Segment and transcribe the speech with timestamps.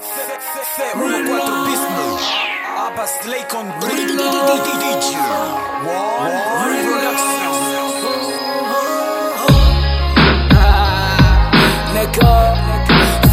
[0.00, 2.22] C14 Business
[2.78, 4.16] Abba Slay con DJ
[5.84, 7.52] One Production
[11.92, 12.54] Nigga,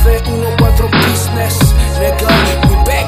[0.03, 1.57] C14 Business,
[1.97, 2.29] nigga,
[2.67, 3.07] we back.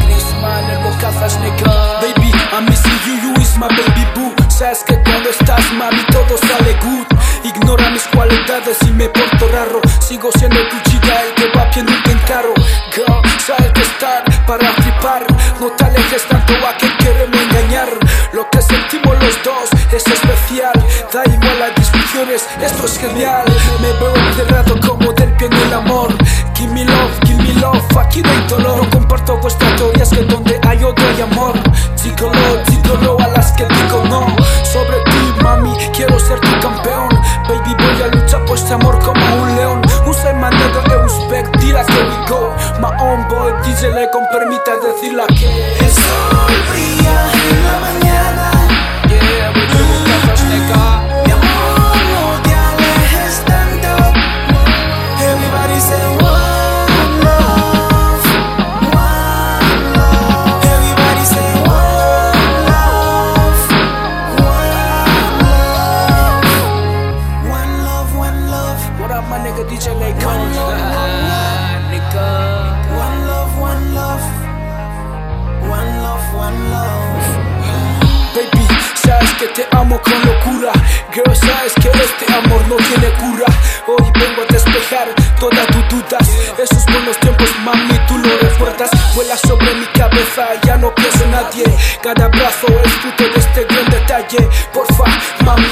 [0.00, 2.00] Chrisman, el bocazas, nigga.
[2.00, 4.32] Baby, I'm missing you, you is my baby boo.
[4.48, 7.06] Sabes que cuando estás, mami, todo sale good.
[7.44, 9.80] Ignora mis cualidades y me porto raro.
[10.00, 10.67] Sigo siendo
[15.60, 17.88] No te alejes tanto a que queremos engañar.
[18.32, 20.72] Lo que sentimos los dos es especial.
[21.12, 23.44] Da igual las discusiones, esto es genial.
[23.80, 26.14] Me veo encerrado como del pie en el amor.
[26.54, 28.84] Give me love, give me love, aquí no hay dolor.
[28.84, 31.54] No comparto vuestra teoría, es que donde hay odio hay amor.
[43.08, 48.46] My own boy, DJ le con permita decirla que El sol brilla en la mañana.
[49.08, 50.84] Yeah, we do the cosas, nigga.
[51.24, 53.92] Mi amor, no te alejes tanto.
[55.24, 58.26] Everybody say one love,
[58.92, 60.60] one love.
[60.74, 63.60] Everybody say one love,
[64.44, 64.72] one
[68.52, 68.76] love,
[73.78, 74.26] one love,
[75.70, 77.26] one love, one love.
[78.34, 80.72] Baby, sabes que te amo con locura.
[81.14, 83.46] Girl, sabes que este amor no tiene cura.
[83.86, 86.28] Hoy vengo a despejar todas tus dudas.
[86.58, 88.90] Esos buenos tiempos, mami, tú lo recuerdas.
[89.14, 91.64] Vuela sobre mi cabeza, ya no pienso en nadie.
[92.02, 94.48] Cada abrazo es fruto de este gran detalle.
[94.74, 95.04] Porfa,
[95.44, 95.70] mami,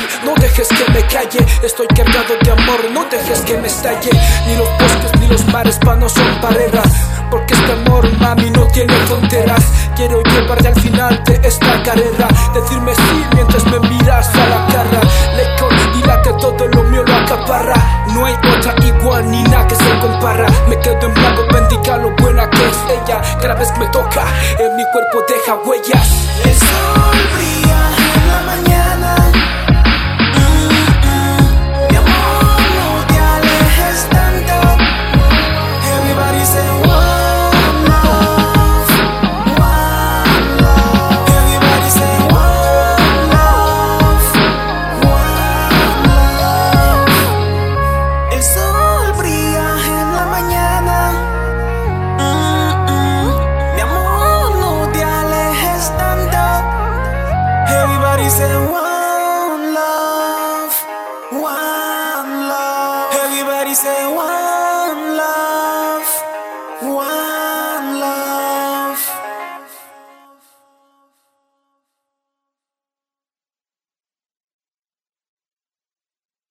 [0.57, 1.47] dejes que me calle.
[1.63, 4.11] Estoy cargado de amor, no dejes que me estalle.
[4.47, 6.93] Ni los bosques ni los mares, pa' no son barreras.
[7.31, 9.63] Porque este amor, mami, no tiene fronteras.
[9.95, 12.29] Quiero llevarte al final de esta carrera.
[12.55, 15.01] Decirme sí mientras me miras a la cara.
[15.37, 18.07] Lecon, dila que todo lo mío lo acaparra.
[18.15, 20.47] No hay otra igual ni nada que se compara.
[20.69, 23.21] Me quedo en blanco, bendiga lo buena que es ella.
[23.43, 24.25] Cada vez que me toca,
[24.59, 26.46] en mi cuerpo deja huellas.